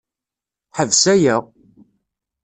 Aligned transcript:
Ḥbes 0.77 1.03
aya! 1.13 1.37